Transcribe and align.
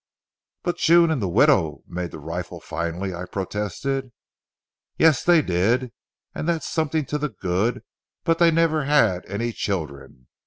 "But 0.63 0.77
June 0.79 1.11
and 1.11 1.21
the 1.21 1.27
widow 1.29 1.83
made 1.85 2.09
the 2.09 2.17
riffle 2.17 2.59
finally," 2.59 3.13
I 3.13 3.25
protested. 3.25 4.11
"Yes, 4.97 5.23
they 5.23 5.43
did, 5.43 5.91
and 6.33 6.49
that's 6.49 6.67
something 6.67 7.05
to 7.05 7.19
the 7.19 7.29
good, 7.29 7.83
but 8.23 8.39
they 8.39 8.49
never 8.49 8.85
had 8.85 9.23
any 9.27 9.51
children. 9.53 10.25